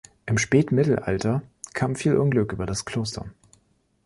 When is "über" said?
2.53-2.65